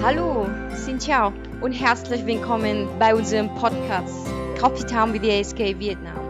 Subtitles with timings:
[0.00, 0.46] Hallo,
[0.84, 6.20] Xin Chao und herzlich willkommen bei unserem Podcast Kapitan BDSK Vietnam.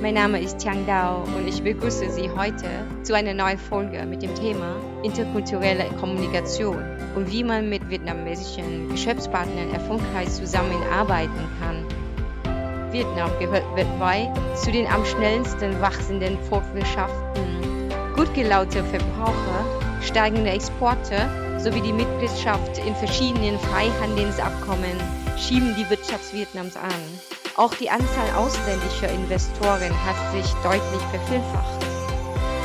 [0.00, 2.68] Mein Name ist Tiang Dao und ich begrüße Sie heute
[3.02, 6.80] zu einer neuen Folge mit dem Thema interkulturelle Kommunikation
[7.16, 12.92] und wie man mit vietnamesischen Geschäftspartnern erfolgreich zusammenarbeiten kann.
[12.92, 17.90] Vietnam gehört weltweit zu den am schnellsten wachsenden Volkswirtschaften.
[18.14, 19.64] Gut gelaunte Verbraucher,
[20.02, 24.96] steigende Exporte sowie die Mitgliedschaft in verschiedenen Freihandelsabkommen
[25.36, 26.90] schieben die Wirtschaft Vietnams an.
[27.56, 31.86] Auch die Anzahl ausländischer Investoren hat sich deutlich vervielfacht.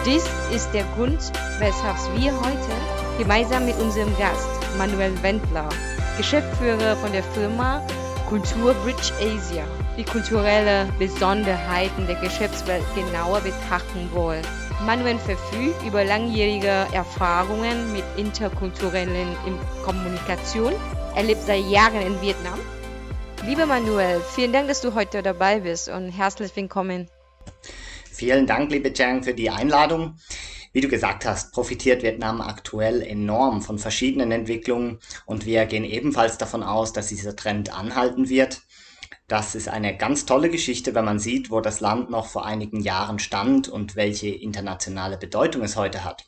[0.06, 5.70] Dies ist der Grund, weshalb wir heute gemeinsam mit unserem Gast Manuel Wendler,
[6.18, 7.82] Geschäftsführer von der Firma
[8.28, 9.64] Kulturbridge Asia,
[9.98, 14.46] die kulturelle Besonderheiten der Geschäftswelt genauer betrachten wollen.
[14.86, 19.38] Manuel verfügt über langjährige Erfahrungen mit interkulturellen
[19.86, 20.74] Kommunikation.
[21.16, 22.60] Er lebt seit Jahren in Vietnam.
[23.46, 27.08] Lieber Manuel, vielen Dank, dass du heute dabei bist und herzlich willkommen.
[28.12, 30.18] Vielen Dank, liebe Chang, für die Einladung.
[30.74, 36.38] Wie du gesagt hast, profitiert Vietnam aktuell enorm von verschiedenen Entwicklungen und wir gehen ebenfalls
[36.38, 38.62] davon aus, dass dieser Trend anhalten wird.
[39.28, 42.82] Das ist eine ganz tolle Geschichte, wenn man sieht, wo das Land noch vor einigen
[42.82, 46.26] Jahren stand und welche internationale Bedeutung es heute hat.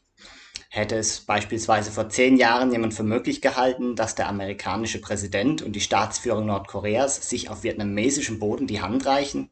[0.70, 5.74] Hätte es beispielsweise vor zehn Jahren jemand für möglich gehalten, dass der amerikanische Präsident und
[5.74, 9.52] die Staatsführung Nordkoreas sich auf vietnamesischem Boden die Hand reichen?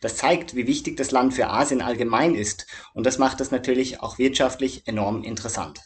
[0.00, 4.00] Das zeigt, wie wichtig das Land für Asien allgemein ist und das macht es natürlich
[4.00, 5.80] auch wirtschaftlich enorm interessant.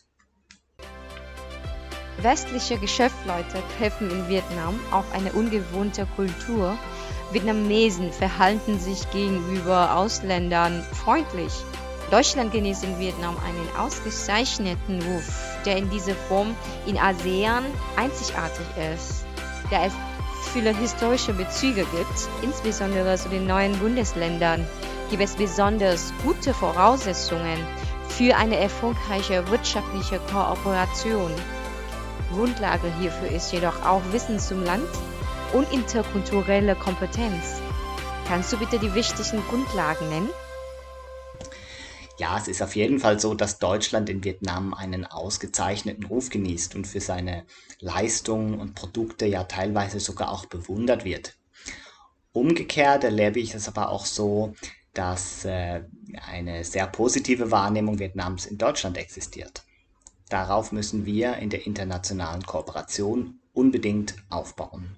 [2.23, 6.77] Westliche Geschäftsleute treffen in Vietnam auf eine ungewohnte Kultur.
[7.33, 11.53] Vietnamesen verhalten sich gegenüber Ausländern freundlich.
[12.11, 15.29] Deutschland genießt in Vietnam einen ausgezeichneten Ruf,
[15.65, 16.55] der in dieser Form
[16.87, 17.65] in ASEAN
[17.97, 19.25] einzigartig ist.
[19.71, 19.93] Da es
[20.53, 24.67] viele historische Bezüge gibt, insbesondere zu den neuen Bundesländern,
[25.09, 27.59] gibt es besonders gute Voraussetzungen
[28.09, 31.31] für eine erfolgreiche wirtschaftliche Kooperation.
[32.33, 34.89] Grundlage hierfür ist jedoch auch Wissen zum Land
[35.53, 37.61] und interkulturelle Kompetenz.
[38.27, 40.31] Kannst du bitte die wichtigsten Grundlagen nennen?
[42.19, 46.75] Ja, es ist auf jeden Fall so, dass Deutschland in Vietnam einen ausgezeichneten Ruf genießt
[46.75, 47.45] und für seine
[47.81, 51.37] Leistungen und Produkte ja teilweise sogar auch bewundert wird.
[52.33, 54.55] Umgekehrt erlebe ich es aber auch so,
[54.93, 55.83] dass äh,
[56.31, 59.63] eine sehr positive Wahrnehmung Vietnams in Deutschland existiert.
[60.31, 64.97] Darauf müssen wir in der internationalen Kooperation unbedingt aufbauen.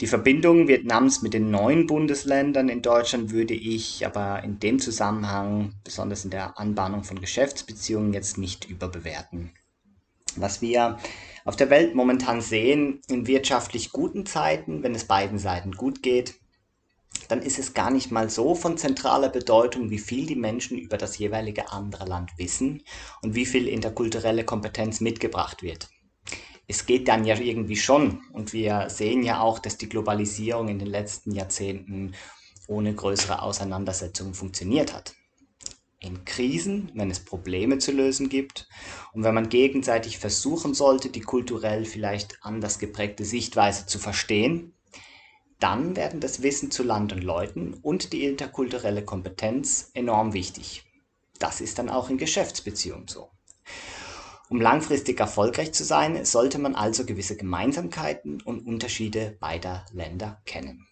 [0.00, 5.74] Die Verbindung Vietnams mit den neuen Bundesländern in Deutschland würde ich aber in dem Zusammenhang,
[5.84, 9.52] besonders in der Anbahnung von Geschäftsbeziehungen, jetzt nicht überbewerten.
[10.36, 10.98] Was wir
[11.44, 16.40] auf der Welt momentan sehen, in wirtschaftlich guten Zeiten, wenn es beiden Seiten gut geht,
[17.32, 20.98] dann ist es gar nicht mal so von zentraler Bedeutung, wie viel die Menschen über
[20.98, 22.82] das jeweilige andere Land wissen
[23.22, 25.88] und wie viel interkulturelle Kompetenz mitgebracht wird.
[26.68, 30.78] Es geht dann ja irgendwie schon und wir sehen ja auch, dass die Globalisierung in
[30.78, 32.12] den letzten Jahrzehnten
[32.66, 35.14] ohne größere Auseinandersetzungen funktioniert hat.
[36.00, 38.68] In Krisen, wenn es Probleme zu lösen gibt
[39.14, 44.74] und wenn man gegenseitig versuchen sollte, die kulturell vielleicht anders geprägte Sichtweise zu verstehen,
[45.62, 50.84] dann werden das Wissen zu Land und Leuten und die interkulturelle Kompetenz enorm wichtig.
[51.38, 53.30] Das ist dann auch in Geschäftsbeziehungen so.
[54.48, 60.86] Um langfristig erfolgreich zu sein, sollte man also gewisse Gemeinsamkeiten und Unterschiede beider Länder kennen.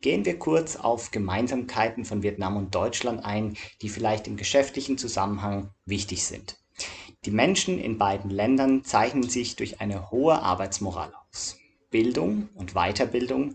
[0.00, 5.70] Gehen wir kurz auf Gemeinsamkeiten von Vietnam und Deutschland ein, die vielleicht im geschäftlichen Zusammenhang
[5.84, 6.58] wichtig sind.
[7.24, 11.58] Die Menschen in beiden Ländern zeichnen sich durch eine hohe Arbeitsmoral aus.
[11.90, 13.54] Bildung und Weiterbildung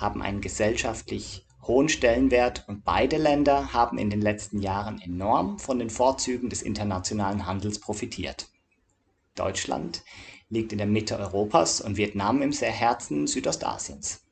[0.00, 5.78] haben einen gesellschaftlich hohen Stellenwert und beide Länder haben in den letzten Jahren enorm von
[5.78, 8.48] den Vorzügen des internationalen Handels profitiert.
[9.34, 10.02] Deutschland
[10.48, 14.22] liegt in der Mitte Europas und Vietnam im sehr Herzen Südostasiens.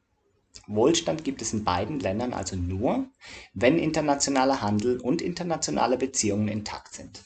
[0.67, 3.07] Wohlstand gibt es in beiden Ländern also nur,
[3.55, 7.23] wenn internationaler Handel und internationale Beziehungen intakt sind.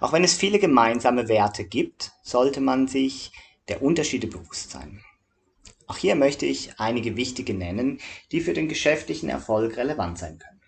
[0.00, 3.32] Auch wenn es viele gemeinsame Werte gibt, sollte man sich
[3.68, 5.04] der Unterschiede bewusst sein.
[5.90, 7.98] Auch hier möchte ich einige wichtige nennen,
[8.30, 10.60] die für den geschäftlichen Erfolg relevant sein können.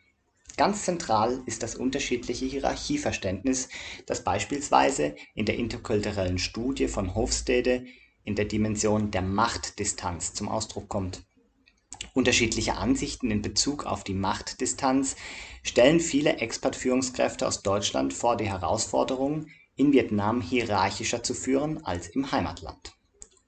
[0.56, 3.68] Ganz zentral ist das unterschiedliche Hierarchieverständnis,
[4.06, 7.86] das beispielsweise in der interkulturellen Studie von Hofstede
[8.24, 11.22] in der Dimension der Machtdistanz zum Ausdruck kommt.
[12.14, 15.14] Unterschiedliche Ansichten in Bezug auf die Machtdistanz
[15.62, 19.46] stellen viele Expert-Führungskräfte aus Deutschland vor die Herausforderung,
[19.76, 22.96] in Vietnam hierarchischer zu führen als im Heimatland.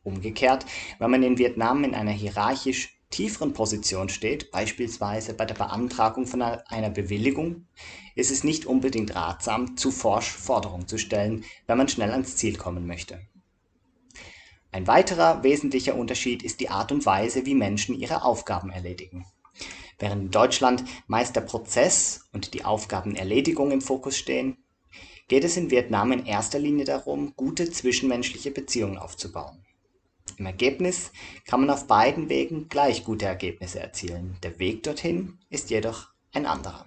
[0.05, 0.67] Umgekehrt,
[0.99, 6.43] wenn man in Vietnam in einer hierarchisch tieferen Position steht, beispielsweise bei der Beantragung von
[6.43, 7.67] einer Bewilligung,
[8.15, 12.57] ist es nicht unbedingt ratsam, zu forsch Forderungen zu stellen, wenn man schnell ans Ziel
[12.57, 13.21] kommen möchte.
[14.73, 19.25] Ein weiterer wesentlicher Unterschied ist die Art und Weise, wie Menschen ihre Aufgaben erledigen.
[19.99, 24.57] Während in Deutschland meist der Prozess und die Aufgabenerledigung im Fokus stehen,
[25.29, 29.65] geht es in Vietnam in erster Linie darum, gute zwischenmenschliche Beziehungen aufzubauen.
[30.37, 31.13] Im Ergebnis
[31.47, 36.47] kann man auf beiden Wegen gleich gute Ergebnisse erzielen, der Weg dorthin ist jedoch ein
[36.47, 36.87] anderer.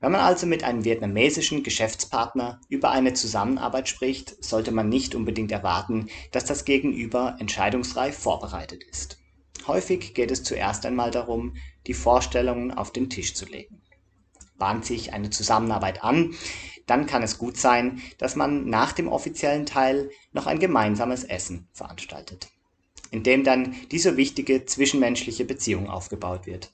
[0.00, 5.52] Wenn man also mit einem vietnamesischen Geschäftspartner über eine Zusammenarbeit spricht, sollte man nicht unbedingt
[5.52, 9.18] erwarten, dass das Gegenüber entscheidungsreif vorbereitet ist.
[9.66, 13.80] Häufig geht es zuerst einmal darum, die Vorstellungen auf den Tisch zu legen.
[14.58, 16.34] Bahnt sich eine Zusammenarbeit an,
[16.86, 21.68] dann kann es gut sein, dass man nach dem offiziellen Teil noch ein gemeinsames Essen
[21.72, 22.48] veranstaltet,
[23.10, 26.72] in dem dann diese wichtige zwischenmenschliche Beziehung aufgebaut wird.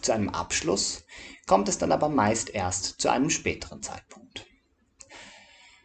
[0.00, 1.04] Zu einem Abschluss
[1.46, 4.46] kommt es dann aber meist erst zu einem späteren Zeitpunkt.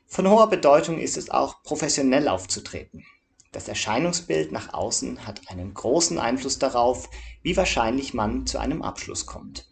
[0.08, 3.06] Von hoher Bedeutung ist es auch, professionell aufzutreten.
[3.52, 7.10] Das Erscheinungsbild nach außen hat einen großen Einfluss darauf,
[7.44, 9.68] wie wahrscheinlich man zu einem Abschluss kommt.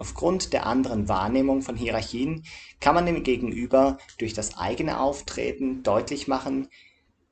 [0.00, 2.42] Aufgrund der anderen Wahrnehmung von Hierarchien
[2.80, 6.68] kann man dem Gegenüber durch das eigene Auftreten deutlich machen,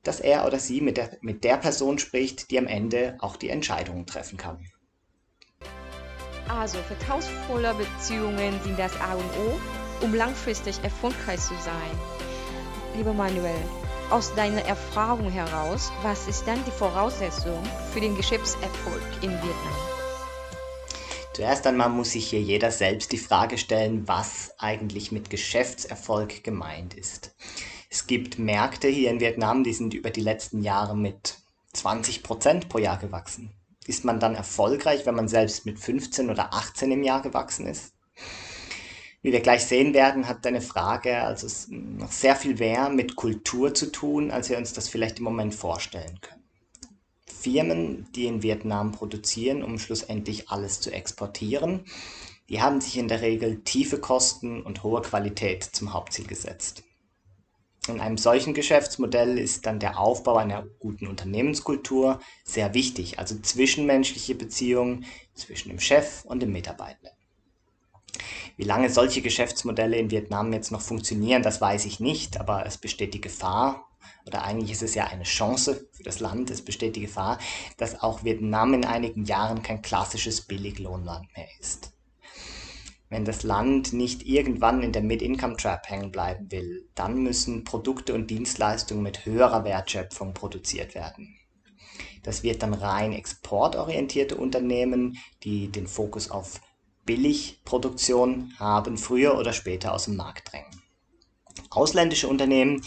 [0.03, 0.97] dass er oder sie mit
[1.43, 4.63] der, Person spricht, die am Ende auch die Entscheidungen treffen kann.
[6.47, 11.97] Also vertrauensvolle Beziehungen sind das A und O, um langfristig erfolgreich zu sein.
[12.95, 13.63] Lieber Manuel,
[14.11, 19.98] aus deiner Erfahrung heraus, was ist dann die Voraussetzung für den Geschäftserfolg in Vietnam?
[21.39, 26.95] Zuerst einmal muss sich hier jeder selbst die Frage stellen, was eigentlich mit Geschäftserfolg gemeint
[26.95, 27.33] ist.
[27.89, 31.37] Es gibt Märkte hier in Vietnam, die sind über die letzten Jahre mit
[31.71, 33.53] 20 Prozent pro Jahr gewachsen.
[33.87, 37.93] Ist man dann erfolgreich, wenn man selbst mit 15 oder 18 im Jahr gewachsen ist?
[39.21, 43.73] Wie wir gleich sehen werden, hat deine Frage also noch sehr viel mehr mit Kultur
[43.73, 46.38] zu tun, als wir uns das vielleicht im Moment vorstellen können.
[47.41, 51.85] Firmen, die in Vietnam produzieren, um schlussendlich alles zu exportieren,
[52.49, 56.83] die haben sich in der Regel tiefe Kosten und hohe Qualität zum Hauptziel gesetzt.
[57.87, 64.35] In einem solchen Geschäftsmodell ist dann der Aufbau einer guten Unternehmenskultur sehr wichtig, also zwischenmenschliche
[64.35, 67.11] Beziehungen zwischen dem Chef und dem Mitarbeiter.
[68.57, 72.77] Wie lange solche Geschäftsmodelle in Vietnam jetzt noch funktionieren, das weiß ich nicht, aber es
[72.77, 73.88] besteht die Gefahr,
[74.25, 77.39] oder eigentlich ist es ja eine Chance für das Land, es besteht die Gefahr,
[77.77, 81.93] dass auch Vietnam in einigen Jahren kein klassisches Billiglohnland mehr ist.
[83.09, 88.29] Wenn das Land nicht irgendwann in der Mid-Income-Trap hängen bleiben will, dann müssen Produkte und
[88.29, 91.35] Dienstleistungen mit höherer Wertschöpfung produziert werden.
[92.21, 96.61] Das wird dann rein exportorientierte Unternehmen, die den Fokus auf
[97.05, 100.78] Billigproduktion haben, früher oder später aus dem Markt drängen.
[101.69, 102.81] Ausländische Unternehmen,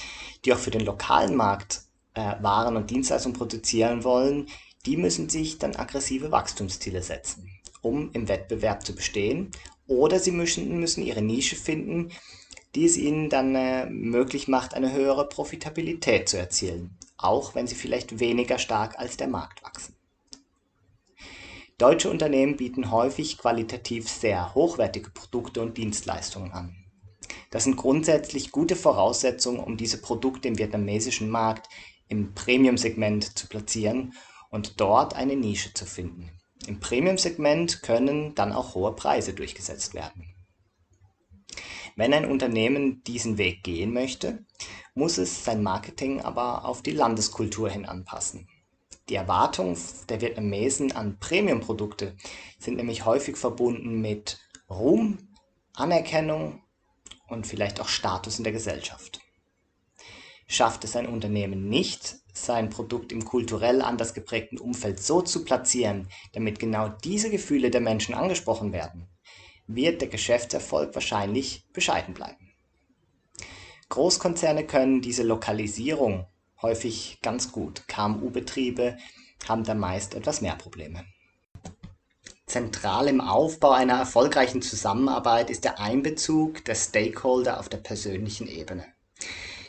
[0.44, 1.82] die auch für den lokalen Markt
[2.14, 4.46] äh, Waren und Dienstleistungen produzieren wollen,
[4.86, 7.48] die müssen sich dann aggressive Wachstumsziele setzen,
[7.80, 9.50] um im Wettbewerb zu bestehen.
[9.86, 12.10] Oder sie müssen, müssen ihre Nische finden,
[12.74, 17.74] die es ihnen dann äh, möglich macht, eine höhere Profitabilität zu erzielen, auch wenn sie
[17.74, 19.94] vielleicht weniger stark als der Markt wachsen.
[21.78, 26.81] Deutsche Unternehmen bieten häufig qualitativ sehr hochwertige Produkte und Dienstleistungen an.
[27.52, 31.68] Das sind grundsätzlich gute Voraussetzungen, um diese Produkte im vietnamesischen Markt
[32.08, 34.14] im Premium-Segment zu platzieren
[34.50, 36.30] und dort eine Nische zu finden.
[36.66, 40.34] Im Premium-Segment können dann auch hohe Preise durchgesetzt werden.
[41.94, 44.46] Wenn ein Unternehmen diesen Weg gehen möchte,
[44.94, 48.48] muss es sein Marketing aber auf die Landeskultur hin anpassen.
[49.10, 49.76] Die Erwartungen
[50.08, 52.16] der Vietnamesen an Premium-Produkte
[52.58, 54.40] sind nämlich häufig verbunden mit
[54.70, 55.18] Ruhm,
[55.74, 56.62] Anerkennung
[57.32, 59.20] und vielleicht auch Status in der Gesellschaft.
[60.46, 66.08] Schafft es ein Unternehmen nicht, sein Produkt im kulturell anders geprägten Umfeld so zu platzieren,
[66.32, 69.08] damit genau diese Gefühle der Menschen angesprochen werden,
[69.66, 72.52] wird der Geschäftserfolg wahrscheinlich bescheiden bleiben.
[73.88, 76.26] Großkonzerne können diese Lokalisierung
[76.62, 77.86] häufig ganz gut.
[77.88, 78.96] KMU-Betriebe
[79.46, 81.04] haben da meist etwas mehr Probleme.
[82.52, 88.84] Zentral im Aufbau einer erfolgreichen Zusammenarbeit ist der Einbezug der Stakeholder auf der persönlichen Ebene.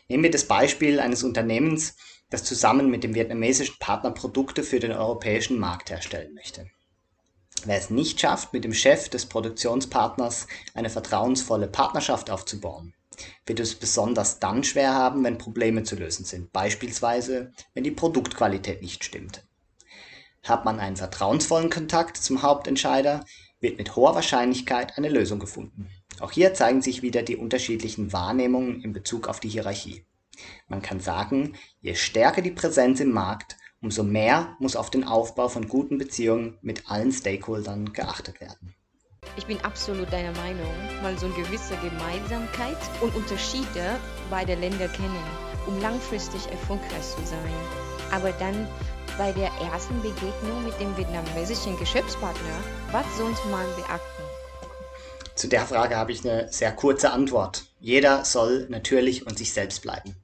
[0.09, 1.95] Nehmen wir das Beispiel eines Unternehmens,
[2.29, 6.69] das zusammen mit dem vietnamesischen Partner Produkte für den europäischen Markt herstellen möchte.
[7.63, 12.93] Wer es nicht schafft, mit dem Chef des Produktionspartners eine vertrauensvolle Partnerschaft aufzubauen,
[13.45, 18.81] wird es besonders dann schwer haben, wenn Probleme zu lösen sind, beispielsweise wenn die Produktqualität
[18.81, 19.41] nicht stimmt.
[20.43, 23.25] Hat man einen vertrauensvollen Kontakt zum Hauptentscheider,
[23.61, 25.89] wird mit hoher Wahrscheinlichkeit eine Lösung gefunden.
[26.19, 30.05] Auch hier zeigen sich wieder die unterschiedlichen Wahrnehmungen in Bezug auf die Hierarchie.
[30.67, 35.47] Man kann sagen, je stärker die Präsenz im Markt, umso mehr muss auf den Aufbau
[35.47, 38.75] von guten Beziehungen mit allen Stakeholdern geachtet werden.
[39.37, 40.69] Ich bin absolut deiner Meinung,
[41.01, 43.97] mal so eine gewisse Gemeinsamkeit und Unterschiede
[44.29, 45.23] beider Länder kennen,
[45.65, 47.53] um langfristig erfolgreich zu sein.
[48.11, 48.67] Aber dann
[49.17, 54.23] bei der ersten Begegnung mit dem vietnamesischen Geschäftspartner, was sollte man beachten?
[55.35, 57.65] Zu der Frage habe ich eine sehr kurze Antwort.
[57.79, 60.15] Jeder soll natürlich und sich selbst bleiben.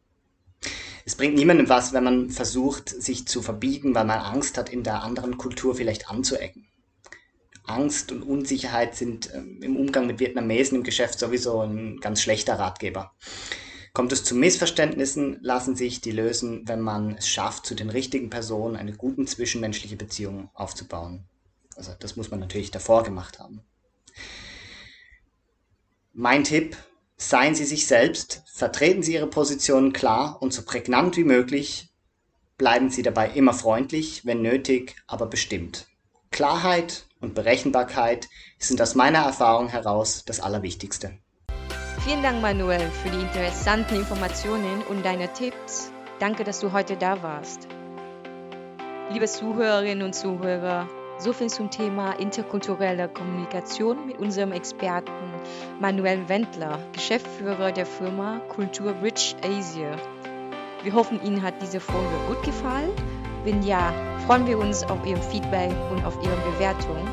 [1.05, 4.83] Es bringt niemandem was, wenn man versucht, sich zu verbiegen, weil man Angst hat, in
[4.83, 6.67] der anderen Kultur vielleicht anzuecken.
[7.65, 12.57] Angst und Unsicherheit sind ähm, im Umgang mit Vietnamesen im Geschäft sowieso ein ganz schlechter
[12.57, 13.13] Ratgeber.
[13.99, 18.29] Kommt es zu Missverständnissen, lassen sich die lösen, wenn man es schafft, zu den richtigen
[18.29, 21.25] Personen eine gute zwischenmenschliche Beziehung aufzubauen.
[21.75, 23.59] Also das muss man natürlich davor gemacht haben.
[26.13, 26.77] Mein Tipp,
[27.17, 31.89] seien Sie sich selbst, vertreten Sie Ihre Position klar und so prägnant wie möglich,
[32.57, 35.87] bleiben Sie dabei immer freundlich, wenn nötig, aber bestimmt.
[36.31, 38.29] Klarheit und Berechenbarkeit
[38.59, 41.19] sind aus meiner Erfahrung heraus das Allerwichtigste.
[42.09, 45.91] Vielen Dank, Manuel, für die interessanten Informationen und deine Tipps.
[46.17, 47.67] Danke, dass du heute da warst.
[49.11, 50.87] Liebe Zuhörerinnen und Zuhörer,
[51.19, 55.11] so viel zum Thema interkulturelle Kommunikation mit unserem Experten
[55.79, 59.95] Manuel Wendler, Geschäftsführer der Firma Kultur Rich Asia.
[60.81, 62.89] Wir hoffen, Ihnen hat diese Folge gut gefallen.
[63.43, 63.93] Wenn ja,
[64.25, 67.07] freuen wir uns auf Ihr Feedback und auf Ihre Bewertung.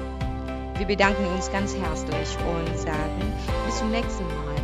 [0.79, 3.35] Wir bedanken uns ganz herzlich und sagen
[3.67, 4.56] bis zum nächsten Mal.